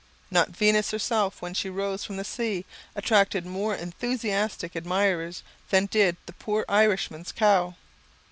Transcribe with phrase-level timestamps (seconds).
[0.31, 2.65] Not Venus herself, when she rose from the sea,
[2.95, 7.75] attracted more enthusiastic admirers than did the poor Irishman's cow.